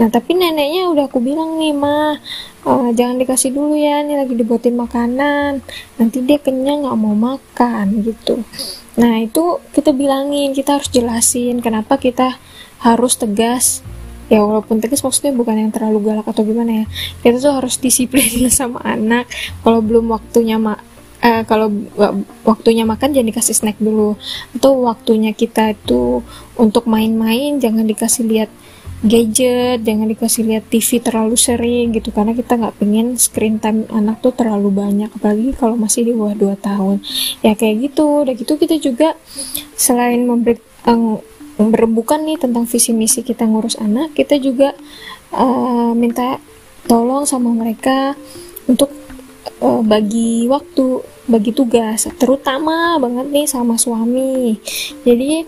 Nah 0.00 0.08
tapi 0.08 0.32
neneknya 0.32 0.88
udah 0.88 1.04
aku 1.04 1.20
bilang 1.20 1.60
nih 1.60 1.76
mah 1.76 2.16
uh, 2.64 2.88
jangan 2.96 3.20
dikasih 3.20 3.52
dulu 3.52 3.76
ya 3.76 4.00
ini 4.00 4.16
lagi 4.16 4.32
dibuatin 4.32 4.72
makanan. 4.72 5.60
Nanti 6.00 6.24
dia 6.24 6.40
kenyang 6.40 6.88
nggak 6.88 6.96
mau 6.96 7.12
makan 7.12 8.08
gitu. 8.08 8.40
Nah 8.96 9.20
itu 9.20 9.60
kita 9.76 9.92
bilangin 9.92 10.56
kita 10.56 10.80
harus 10.80 10.88
jelasin 10.88 11.60
kenapa 11.60 12.00
kita 12.00 12.40
harus 12.80 13.20
tegas 13.20 13.84
ya 14.26 14.42
walaupun 14.42 14.82
tegas 14.82 15.02
maksudnya 15.06 15.30
bukan 15.34 15.54
yang 15.54 15.70
terlalu 15.70 16.10
galak 16.10 16.26
atau 16.26 16.42
gimana 16.42 16.84
ya. 16.84 16.86
Kita 17.22 17.36
tuh 17.38 17.52
harus 17.54 17.78
disiplin 17.78 18.46
sama 18.52 18.82
anak. 18.82 19.30
Kalau 19.62 19.80
belum 19.82 20.10
waktunya 20.10 20.58
mak 20.58 20.82
uh, 21.22 21.42
kalau 21.46 21.70
waktunya 22.42 22.82
makan 22.82 23.14
jangan 23.14 23.28
dikasih 23.30 23.54
snack 23.54 23.78
dulu. 23.78 24.18
Atau 24.58 24.82
waktunya 24.86 25.30
kita 25.30 25.74
itu 25.74 26.22
untuk 26.58 26.90
main-main 26.90 27.58
jangan 27.62 27.86
dikasih 27.86 28.26
lihat 28.26 28.50
gadget 28.96 29.84
jangan 29.84 30.08
dikasih 30.08 30.48
lihat 30.48 30.64
TV 30.72 30.98
terlalu 30.98 31.36
sering 31.38 31.94
gitu. 31.94 32.10
Karena 32.10 32.34
kita 32.34 32.58
nggak 32.58 32.76
pengen 32.82 33.14
screen 33.14 33.62
time 33.62 33.86
anak 33.94 34.18
tuh 34.18 34.34
terlalu 34.34 34.74
banyak 34.74 35.10
apalagi 35.14 35.54
kalau 35.54 35.78
masih 35.78 36.02
di 36.02 36.12
bawah 36.16 36.34
2 36.34 36.58
tahun. 36.58 36.96
Ya 37.46 37.54
kayak 37.54 37.92
gitu. 37.92 38.26
Udah 38.26 38.34
gitu 38.34 38.58
kita 38.58 38.76
juga 38.82 39.14
selain 39.78 40.26
memberi 40.26 40.58
um, 40.88 41.22
berembukan 41.56 42.20
nih 42.20 42.36
tentang 42.36 42.68
visi 42.68 42.92
misi 42.92 43.24
kita 43.24 43.48
ngurus 43.48 43.80
anak 43.80 44.12
kita 44.12 44.36
juga 44.36 44.76
uh, 45.32 45.96
minta 45.96 46.36
tolong 46.84 47.24
sama 47.24 47.50
mereka 47.56 48.14
untuk 48.68 48.92
uh, 49.64 49.82
bagi 49.82 50.46
waktu 50.46 51.02
bagi 51.26 51.50
tugas 51.50 52.06
terutama 52.20 53.00
banget 53.02 53.26
nih 53.34 53.46
sama 53.50 53.74
suami. 53.74 54.54
Jadi 55.02 55.42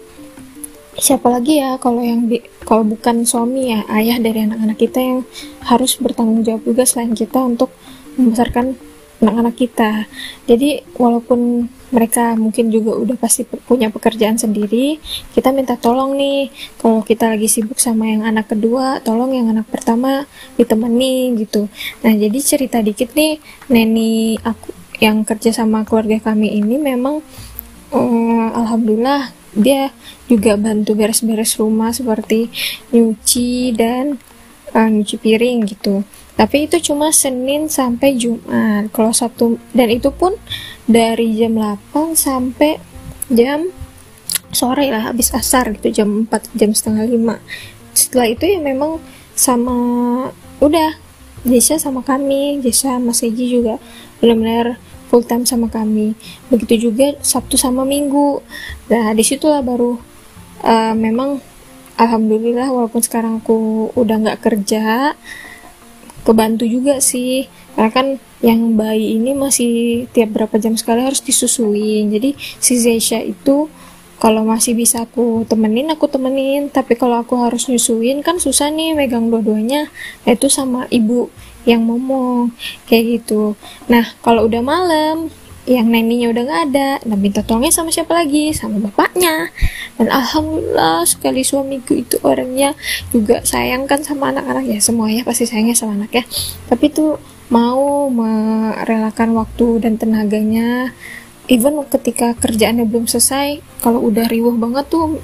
siapa 0.99 1.31
lagi 1.31 1.63
ya 1.63 1.79
kalau 1.79 2.03
yang 2.03 2.27
kalau 2.67 2.83
bukan 2.83 3.23
suami 3.23 3.71
ya 3.71 3.87
ayah 3.95 4.19
dari 4.19 4.43
anak-anak 4.43 4.79
kita 4.79 4.99
yang 4.99 5.19
harus 5.63 5.95
bertanggung 6.03 6.43
jawab 6.43 6.67
juga 6.67 6.83
selain 6.83 7.15
kita 7.15 7.39
untuk 7.39 7.71
membesarkan 8.19 8.75
anak-anak 9.21 9.55
kita. 9.59 9.93
Jadi 10.47 10.83
walaupun 10.95 11.71
mereka 11.89 12.37
mungkin 12.37 12.69
juga 12.69 13.01
udah 13.01 13.17
pasti 13.17 13.49
punya 13.49 13.89
pekerjaan 13.89 14.37
sendiri 14.37 15.01
kita 15.33 15.57
minta 15.57 15.81
tolong 15.81 16.21
nih 16.21 16.53
kalau 16.77 17.01
kita 17.01 17.33
lagi 17.33 17.49
sibuk 17.49 17.81
sama 17.81 18.13
yang 18.13 18.29
anak 18.29 18.53
kedua 18.53 19.01
tolong 19.01 19.33
yang 19.33 19.49
anak 19.49 19.65
pertama 19.73 20.29
ditemani 20.61 21.33
gitu. 21.41 21.73
Nah 22.05 22.13
jadi 22.13 22.39
cerita 22.45 22.85
dikit 22.85 23.17
nih 23.17 23.41
neni 23.73 24.37
aku 24.45 24.77
yang 25.01 25.23
kerja 25.23 25.55
sama 25.55 25.87
keluarga 25.87 26.19
kami 26.21 26.59
ini 26.59 26.77
memang 26.77 27.23
um, 27.95 28.51
alhamdulillah 28.53 29.33
dia 29.57 29.95
juga 30.29 30.61
bantu 30.61 30.93
beres-beres 30.93 31.57
rumah 31.57 31.95
seperti 31.95 32.53
nyuci 32.93 33.73
dan 33.73 34.21
uh, 34.77 34.89
nyuci 34.91 35.17
piring 35.17 35.65
gitu 35.65 36.05
tapi 36.39 36.71
itu 36.71 36.79
cuma 36.79 37.11
Senin 37.11 37.67
sampai 37.67 38.15
Jumat. 38.15 38.95
Kalau 38.95 39.11
Sabtu 39.11 39.59
dan 39.75 39.91
itu 39.91 40.15
pun 40.15 40.39
dari 40.87 41.35
jam 41.35 41.59
8 41.59 42.15
sampai 42.15 42.79
jam 43.27 43.67
sore 44.55 44.89
lah 44.89 45.11
habis 45.11 45.35
asar 45.35 45.75
gitu 45.75 45.91
jam 45.91 46.31
4 46.31 46.57
jam 46.57 46.71
setengah 46.73 47.05
5 47.05 47.93
setelah 47.93 48.31
itu 48.33 48.49
ya 48.49 48.63
memang 48.63 48.97
sama 49.37 49.77
udah 50.63 50.97
Jesa 51.43 51.77
sama 51.77 52.07
kami 52.07 52.63
Jesa 52.63 53.03
Mas 53.03 53.21
Eji 53.27 53.59
juga 53.59 53.83
benar-benar 54.23 54.79
full 55.09 55.25
time 55.25 55.49
sama 55.49 55.73
kami. 55.73 56.13
Begitu 56.53 56.93
juga 56.93 57.17
Sabtu 57.25 57.57
sama 57.57 57.83
Minggu. 57.83 58.45
Nah 58.93 59.11
di 59.17 59.25
situlah 59.25 59.65
baru 59.65 59.97
uh, 60.63 60.95
memang 60.95 61.41
Alhamdulillah 61.99 62.71
walaupun 62.71 63.03
sekarang 63.03 63.43
aku 63.43 63.91
udah 63.99 64.17
nggak 64.23 64.41
kerja 64.45 65.19
kebantu 66.29 66.69
juga 66.69 67.01
sih. 67.01 67.49
Karena 67.73 67.89
kan 67.89 68.07
yang 68.45 68.77
bayi 68.77 69.17
ini 69.17 69.33
masih 69.33 70.05
tiap 70.13 70.37
berapa 70.37 70.61
jam 70.61 70.77
sekali 70.77 71.09
harus 71.09 71.25
disusuin. 71.25 72.13
Jadi 72.13 72.37
si 72.61 72.77
Zeisha 72.77 73.25
itu 73.25 73.73
kalau 74.21 74.43
masih 74.45 74.77
bisa 74.77 75.09
aku 75.09 75.49
temenin 75.49 75.89
aku 75.89 76.05
temenin. 76.13 76.69
Tapi 76.69 77.01
kalau 77.01 77.25
aku 77.25 77.41
harus 77.41 77.73
nyusuin 77.73 78.21
kan 78.21 78.37
susah 78.37 78.69
nih 78.69 78.93
megang 78.93 79.33
dua-duanya. 79.33 79.89
Itu 80.29 80.53
sama 80.53 80.85
ibu 80.93 81.33
yang 81.65 81.89
ngomong 81.89 82.53
kayak 82.85 83.25
gitu. 83.25 83.57
Nah 83.89 84.13
kalau 84.21 84.45
udah 84.45 84.61
malam 84.61 85.33
yang 85.69 85.93
neninya 85.93 86.33
udah 86.33 86.43
gak 86.49 86.63
ada 86.73 86.89
nah 87.05 87.19
minta 87.21 87.45
tolongnya 87.45 87.69
sama 87.69 87.93
siapa 87.93 88.17
lagi? 88.17 88.57
Sama 88.57 88.81
bapaknya. 88.81 89.53
Dan 90.01 90.09
alhamdulillah 90.09 91.05
sekali 91.05 91.45
suamiku 91.45 91.93
itu 91.93 92.17
orangnya 92.25 92.73
juga 93.13 93.45
sayang 93.45 93.85
kan 93.85 94.01
sama 94.01 94.33
anak-anak. 94.33 94.65
Ya 94.65 94.81
semuanya 94.81 95.29
pasti 95.29 95.45
sayangnya 95.45 95.77
sama 95.77 96.01
anak 96.01 96.11
ya. 96.17 96.25
Tapi 96.73 96.89
tuh 96.89 97.21
mau 97.53 98.09
merelakan 98.09 99.37
waktu 99.37 99.85
dan 99.85 100.01
tenaganya. 100.01 100.97
Even 101.53 101.81
ketika 101.89 102.33
kerjaannya 102.37 102.89
belum 102.89 103.09
selesai 103.09 103.61
kalau 103.81 104.05
udah 104.05 104.29
riuh 104.29 104.53
banget 104.57 104.89
tuh 104.89 105.17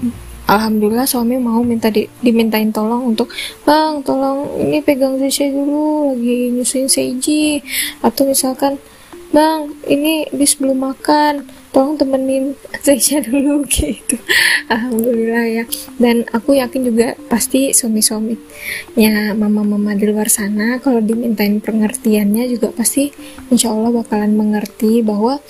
Alhamdulillah 0.45 1.09
suami 1.09 1.41
mau 1.41 1.65
minta 1.65 1.89
di, 1.89 2.05
dimintain 2.21 2.69
tolong 2.69 3.17
untuk 3.17 3.33
bang 3.65 4.05
tolong 4.05 4.61
ini 4.61 4.85
pegang 4.85 5.17
saya 5.17 5.49
dulu 5.49 6.13
lagi 6.13 6.53
nyusuin 6.53 6.85
seiji 6.85 7.65
atau 8.05 8.29
misalkan 8.29 8.77
bang 9.35 9.75
ini 9.91 10.31
bis 10.31 10.55
belum 10.55 10.79
makan. 10.79 11.43
Tolong 11.75 11.99
temenin 11.99 12.55
saya 12.87 13.19
dulu 13.19 13.67
gitu. 13.75 14.15
Alhamdulillah 14.71 15.45
ya. 15.51 15.65
Dan 15.99 16.23
aku 16.31 16.55
yakin 16.55 16.87
juga 16.87 17.19
pasti 17.27 17.75
suami-suaminya 17.75 19.35
mama-mama 19.35 19.99
di 19.99 20.07
luar 20.07 20.31
sana 20.31 20.79
kalau 20.79 21.03
dimintain 21.03 21.59
pengertiannya 21.59 22.47
juga 22.47 22.71
pasti 22.71 23.11
insya 23.51 23.75
Allah 23.75 23.91
bakalan 23.91 24.39
mengerti 24.39 25.03
bahwa 25.03 25.43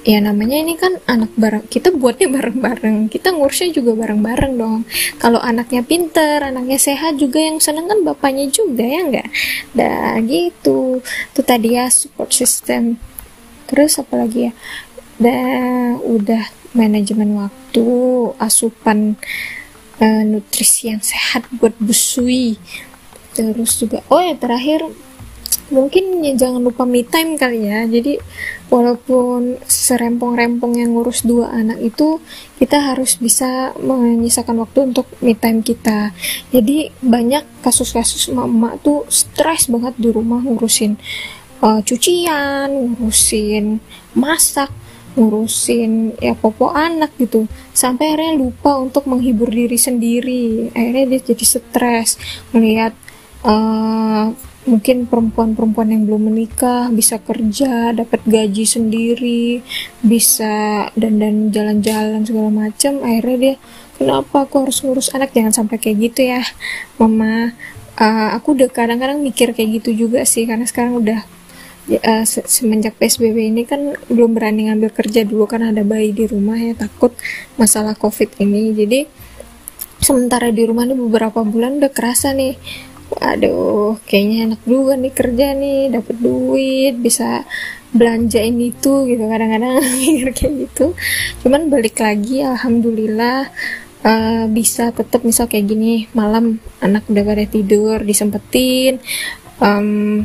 ya 0.00 0.16
namanya 0.16 0.56
ini 0.64 0.80
kan 0.80 0.96
anak 1.04 1.32
bareng 1.40 1.64
kita 1.64 1.96
buatnya 1.96 2.28
bareng-bareng. 2.28 3.08
Kita 3.08 3.32
ngurusnya 3.32 3.72
juga 3.72 3.96
bareng-bareng 3.96 4.52
dong. 4.60 4.84
Kalau 5.16 5.40
anaknya 5.40 5.80
pinter 5.80 6.44
anaknya 6.44 6.76
sehat 6.76 7.16
juga 7.16 7.40
yang 7.40 7.56
seneng 7.56 7.88
kan 7.88 8.04
bapaknya 8.04 8.52
juga 8.52 8.84
ya 8.84 9.00
enggak 9.08 9.28
dah 9.72 10.20
gitu. 10.28 11.00
Itu 11.32 11.40
tadi 11.40 11.72
ya 11.72 11.88
support 11.88 12.36
system 12.36 13.00
terus 13.70 14.02
apa 14.02 14.18
lagi 14.18 14.50
ya? 14.50 14.52
Dan 15.20 16.02
udah 16.02 16.50
manajemen 16.74 17.38
waktu 17.38 17.86
asupan 18.42 19.14
uh, 20.02 20.22
nutrisi 20.26 20.90
yang 20.90 21.02
sehat 21.04 21.46
buat 21.54 21.76
busui. 21.78 22.58
Terus 23.30 23.78
juga 23.78 24.02
oh 24.10 24.18
ya 24.18 24.34
terakhir 24.34 24.82
mungkin 25.70 26.18
ya 26.26 26.34
jangan 26.34 26.66
lupa 26.66 26.82
me 26.82 27.06
time 27.06 27.38
kali 27.38 27.70
ya. 27.70 27.86
Jadi 27.86 28.18
walaupun 28.70 29.58
serempong-rempong 29.66 30.78
yang 30.78 30.94
ngurus 30.94 31.22
dua 31.26 31.50
anak 31.54 31.78
itu 31.82 32.18
kita 32.58 32.78
harus 32.78 33.18
bisa 33.18 33.74
menyisakan 33.78 34.62
waktu 34.62 34.90
untuk 34.90 35.06
me 35.22 35.38
time 35.38 35.62
kita. 35.62 36.10
Jadi 36.50 36.90
banyak 37.02 37.62
kasus-kasus 37.62 38.34
mama 38.34 38.78
tuh 38.82 39.06
stres 39.10 39.70
banget 39.70 39.94
di 39.98 40.10
rumah 40.10 40.42
ngurusin 40.42 40.98
uh, 41.60 41.80
cucian, 41.84 42.96
ngurusin 42.96 43.78
masak, 44.16 44.72
ngurusin 45.14 46.16
ya 46.18 46.34
popo 46.34 46.72
anak 46.72 47.14
gitu. 47.20 47.46
Sampai 47.76 48.12
akhirnya 48.12 48.40
lupa 48.40 48.80
untuk 48.80 49.06
menghibur 49.06 49.48
diri 49.52 49.76
sendiri. 49.76 50.72
Akhirnya 50.72 51.16
dia 51.16 51.20
jadi 51.32 51.44
stres 51.44 52.16
melihat 52.50 52.96
uh, 53.44 54.32
mungkin 54.68 55.08
perempuan-perempuan 55.08 55.88
yang 55.88 56.04
belum 56.04 56.30
menikah 56.30 56.92
bisa 56.92 57.16
kerja 57.16 57.96
dapat 57.96 58.20
gaji 58.28 58.68
sendiri 58.68 59.64
bisa 60.04 60.86
dan 60.92 61.16
dan 61.16 61.48
jalan-jalan 61.48 62.22
segala 62.24 62.50
macam. 62.52 63.00
Akhirnya 63.04 63.36
dia 63.40 63.54
kenapa 63.96 64.44
aku 64.44 64.68
harus 64.68 64.80
ngurus 64.84 65.12
anak? 65.16 65.32
Jangan 65.32 65.64
sampai 65.64 65.76
kayak 65.80 66.12
gitu 66.12 66.20
ya 66.28 66.42
mama. 67.00 67.56
Uh, 68.00 68.32
aku 68.32 68.56
udah 68.56 68.72
kadang-kadang 68.72 69.20
mikir 69.20 69.52
kayak 69.52 69.82
gitu 69.82 70.08
juga 70.08 70.24
sih 70.24 70.48
karena 70.48 70.64
sekarang 70.64 71.04
udah 71.04 71.20
uh, 71.98 72.24
semenjak 72.26 72.94
PSBB 73.00 73.50
ini 73.50 73.62
kan 73.66 73.98
belum 74.06 74.38
berani 74.38 74.70
ngambil 74.70 74.94
kerja 74.94 75.26
dulu 75.26 75.50
kan 75.50 75.66
ada 75.66 75.82
bayi 75.82 76.14
di 76.14 76.30
rumah 76.30 76.54
ya 76.54 76.78
takut 76.78 77.10
masalah 77.58 77.98
COVID 77.98 78.38
ini. 78.38 78.70
Jadi 78.76 79.00
sementara 79.98 80.54
di 80.54 80.62
rumah 80.62 80.86
ini 80.86 80.94
beberapa 80.94 81.42
bulan 81.42 81.82
udah 81.82 81.92
kerasa 81.92 82.30
nih. 82.30 82.54
Aduh 83.18 83.98
kayaknya 84.06 84.54
enak 84.54 84.62
juga 84.62 84.94
nih 84.94 85.12
kerja 85.12 85.46
nih 85.58 85.80
dapat 85.90 86.16
duit 86.22 86.94
bisa 87.02 87.42
belanja 87.90 88.38
ini 88.38 88.70
tuh 88.70 89.10
gitu 89.10 89.26
kadang-kadang 89.26 89.82
mikir 89.98 90.30
kayak 90.30 90.52
gitu. 90.70 90.94
Cuman 91.42 91.66
balik 91.66 91.98
lagi 91.98 92.46
alhamdulillah 92.46 93.50
uh, 94.04 94.44
bisa 94.46 94.94
tetap 94.94 95.26
misal 95.26 95.50
kayak 95.50 95.66
gini 95.68 96.06
malam 96.14 96.62
anak 96.80 97.04
udah 97.10 97.24
pada 97.24 97.44
tidur 97.50 97.98
disempetin 98.06 99.02
um, 99.60 100.24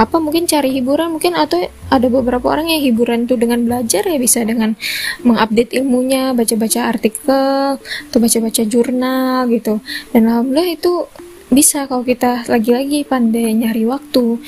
apa 0.00 0.16
mungkin 0.16 0.48
cari 0.48 0.72
hiburan 0.80 1.12
mungkin 1.12 1.36
atau 1.36 1.60
ada 1.92 2.08
beberapa 2.08 2.48
orang 2.48 2.72
yang 2.72 2.80
hiburan 2.80 3.28
itu 3.28 3.36
dengan 3.36 3.60
belajar 3.68 4.00
ya 4.08 4.16
bisa 4.16 4.40
dengan 4.48 4.72
mengupdate 5.20 5.76
ilmunya 5.76 6.32
baca-baca 6.32 6.88
artikel 6.88 7.76
atau 8.08 8.18
baca-baca 8.18 8.62
jurnal 8.64 9.44
gitu. 9.52 9.84
Dan 10.16 10.32
alhamdulillah 10.32 10.72
itu 10.72 11.04
bisa 11.52 11.84
kalau 11.84 12.00
kita 12.00 12.48
lagi-lagi 12.48 13.04
pandai 13.04 13.52
nyari 13.52 13.84
waktu. 13.84 14.40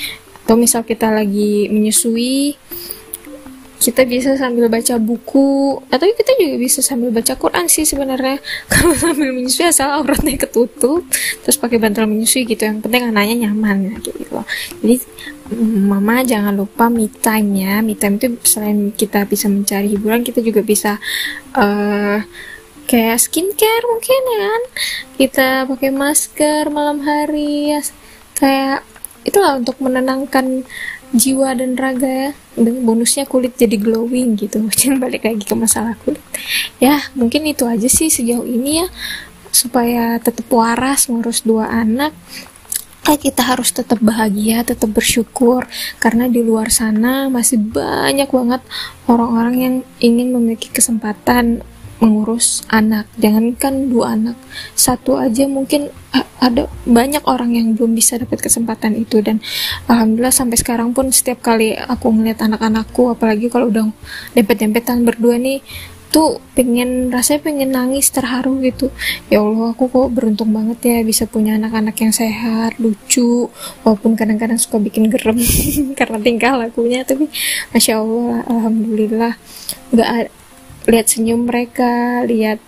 Atau 0.42 0.56
misal 0.56 0.88
kita 0.88 1.12
lagi 1.12 1.68
menyusui 1.68 2.56
kita 3.82 4.06
bisa 4.06 4.38
sambil 4.38 4.70
baca 4.70 4.94
buku 5.02 5.82
atau 5.90 6.06
kita 6.06 6.32
juga 6.38 6.56
bisa 6.62 6.78
sambil 6.78 7.10
baca 7.10 7.34
Quran 7.34 7.66
sih 7.66 7.82
sebenarnya. 7.82 8.38
Kalau 8.72 8.94
sambil 8.94 9.34
menyusui 9.34 9.66
asal 9.66 9.90
auratnya 9.90 10.38
ketutup 10.38 11.02
terus 11.42 11.58
pakai 11.58 11.82
bantal 11.82 12.06
menyusui 12.06 12.46
gitu. 12.46 12.62
Yang 12.62 12.86
penting 12.86 13.10
anaknya 13.10 13.50
nyaman 13.50 13.98
gitu. 13.98 14.14
Loh 14.30 14.46
jadi 14.78 15.02
mama 15.58 16.22
jangan 16.22 16.54
lupa 16.56 16.88
me 16.88 17.10
time 17.10 17.60
ya 17.60 17.84
me 17.84 17.92
time 17.92 18.16
itu 18.16 18.40
selain 18.40 18.94
kita 18.94 19.28
bisa 19.28 19.52
mencari 19.52 19.92
hiburan 19.92 20.24
kita 20.24 20.40
juga 20.40 20.64
bisa 20.64 20.96
uh, 21.52 22.24
kayak 22.86 23.18
skincare 23.18 23.84
mungkin 23.88 24.20
ya 24.22 24.38
kan? 24.46 24.62
Kita 25.18 25.48
pakai 25.66 25.90
masker 25.90 26.64
malam 26.70 27.02
hari 27.02 27.74
ya. 27.74 27.80
Kayak 28.38 28.86
itulah 29.22 29.58
untuk 29.58 29.78
menenangkan 29.78 30.66
jiwa 31.12 31.54
dan 31.56 31.76
raga 31.76 32.08
ya. 32.08 32.30
Dan 32.56 32.84
bonusnya 32.84 33.24
kulit 33.24 33.56
jadi 33.56 33.76
glowing 33.80 34.36
gitu. 34.36 34.64
Jangan 34.80 34.98
balik 34.98 35.24
lagi 35.28 35.44
ke 35.44 35.54
masalah 35.56 35.94
kulit. 36.02 36.20
Ya 36.82 37.00
mungkin 37.14 37.46
itu 37.46 37.64
aja 37.68 37.88
sih 37.88 38.08
sejauh 38.08 38.44
ini 38.44 38.84
ya. 38.84 38.88
Supaya 39.52 40.16
tetap 40.18 40.48
waras 40.48 41.06
ngurus 41.06 41.44
dua 41.44 41.68
anak. 41.68 42.12
Kayak 43.02 43.34
kita 43.34 43.42
harus 43.42 43.74
tetap 43.74 43.98
bahagia, 43.98 44.62
tetap 44.62 44.94
bersyukur. 44.94 45.66
Karena 45.98 46.30
di 46.30 46.40
luar 46.40 46.70
sana 46.70 47.26
masih 47.26 47.58
banyak 47.58 48.30
banget 48.30 48.62
orang-orang 49.10 49.56
yang 49.58 49.74
ingin 49.98 50.30
memiliki 50.30 50.70
kesempatan 50.70 51.66
mengurus 52.02 52.66
anak. 52.66 53.06
Jangankan 53.22 53.86
dua 53.86 54.18
anak 54.18 54.34
satu 54.74 55.14
aja 55.22 55.46
mungkin 55.46 55.94
ada 56.42 56.66
banyak 56.82 57.22
orang 57.30 57.54
yang 57.54 57.78
belum 57.78 57.94
bisa 57.94 58.18
dapat 58.18 58.42
kesempatan 58.42 58.98
itu. 58.98 59.22
Dan 59.22 59.38
alhamdulillah 59.86 60.34
sampai 60.34 60.58
sekarang 60.58 60.90
pun 60.90 61.14
setiap 61.14 61.38
kali 61.38 61.78
aku 61.78 62.10
ngeliat 62.10 62.42
anak-anakku 62.42 63.14
apalagi 63.14 63.46
kalau 63.46 63.70
udah 63.70 63.86
dempet-dempetan 64.34 65.06
berdua 65.06 65.38
nih 65.38 65.62
tuh 66.12 66.44
pengen 66.52 67.08
rasanya 67.08 67.40
pengen 67.40 67.70
nangis 67.72 68.12
terharu 68.12 68.60
gitu. 68.60 68.92
Ya 69.32 69.40
Allah 69.40 69.72
aku 69.72 69.88
kok 69.88 70.12
beruntung 70.12 70.52
banget 70.52 70.78
ya 70.84 70.98
bisa 71.06 71.24
punya 71.24 71.56
anak-anak 71.56 71.96
yang 71.96 72.12
sehat 72.12 72.76
lucu 72.76 73.48
walaupun 73.80 74.12
kadang-kadang 74.12 74.60
suka 74.60 74.76
bikin 74.76 75.08
gerem 75.08 75.40
karena 75.98 76.18
tingkah 76.20 76.52
lakunya. 76.58 77.06
Tapi 77.06 77.32
masya 77.72 78.04
Allah 78.04 78.44
alhamdulillah 78.44 79.32
nggak 79.96 80.41
lihat 80.88 81.06
senyum 81.06 81.46
mereka 81.46 82.22
lihat 82.26 82.58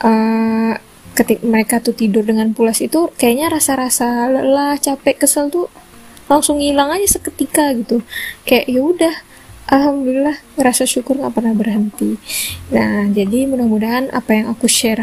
uh, 0.00 0.78
ketika 1.12 1.42
mereka 1.44 1.74
tuh 1.82 1.92
tidur 1.92 2.24
dengan 2.24 2.54
pulas 2.56 2.80
itu 2.80 3.10
kayaknya 3.18 3.52
rasa-rasa 3.52 4.30
lelah 4.30 4.78
capek 4.80 5.26
kesel 5.26 5.52
tuh 5.52 5.68
langsung 6.30 6.62
hilang 6.62 6.94
aja 6.94 7.18
seketika 7.18 7.74
gitu. 7.74 8.06
Kayak 8.46 8.64
ya 8.70 8.80
udah 8.80 9.14
alhamdulillah 9.66 10.38
rasa 10.56 10.86
syukur 10.86 11.18
nggak 11.18 11.34
pernah 11.34 11.54
berhenti. 11.54 12.16
Nah 12.70 13.10
jadi 13.10 13.50
mudah-mudahan 13.50 14.14
apa 14.14 14.30
yang 14.38 14.46
aku 14.54 14.70
share 14.70 15.02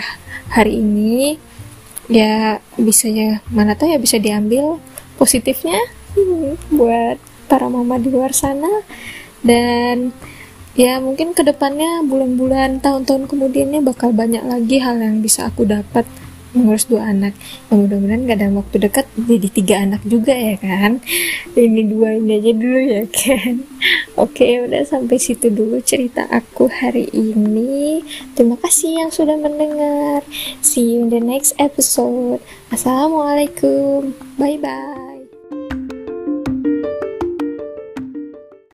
hari 0.49 0.79
ini 0.79 1.35
ya 2.07 2.63
bisa 2.79 3.11
ya 3.11 3.43
mana 3.51 3.75
tahu 3.75 3.91
ya 3.91 3.99
bisa 3.99 4.15
diambil 4.15 4.79
positifnya 5.19 5.75
hmm, 6.15 6.71
buat 6.71 7.19
para 7.51 7.67
mama 7.67 7.99
di 7.99 8.07
luar 8.07 8.31
sana. 8.31 8.87
Dan 9.43 10.15
ya 10.77 11.01
mungkin 11.01 11.33
ke 11.33 11.41
depannya 11.41 12.05
bulan-bulan 12.05 12.79
tahun-tahun 12.85 13.25
kemudiannya 13.27 13.81
bakal 13.81 14.13
banyak 14.13 14.45
lagi 14.45 14.77
hal 14.77 15.01
yang 15.01 15.25
bisa 15.25 15.49
aku 15.49 15.65
dapat 15.65 16.05
mengurus 16.57 16.87
dua 16.89 17.13
anak. 17.13 17.37
Ya 17.69 17.73
mudah-mudahan 17.77 18.25
gak 18.25 18.39
dalam 18.39 18.55
waktu 18.57 18.77
dekat 18.81 19.05
jadi 19.13 19.47
tiga 19.53 19.75
anak 19.83 20.01
juga 20.07 20.33
ya 20.33 20.55
kan? 20.57 21.03
Ini 21.53 21.81
dua 21.85 22.17
ini 22.17 22.41
aja 22.41 22.51
dulu 22.57 22.79
ya 22.81 23.03
kan? 23.05 23.53
Oke 24.17 24.65
udah 24.65 24.81
sampai 24.87 25.17
situ 25.21 25.53
dulu 25.53 25.77
cerita 25.85 26.25
aku 26.29 26.65
hari 26.71 27.05
ini. 27.13 28.01
Terima 28.33 28.57
kasih 28.57 29.05
yang 29.05 29.11
sudah 29.13 29.37
mendengar. 29.37 30.25
See 30.65 30.97
you 30.97 31.05
in 31.05 31.13
the 31.13 31.21
next 31.21 31.53
episode. 31.61 32.41
Assalamualaikum. 32.73 34.17
Bye 34.41 34.57
bye 34.57 35.06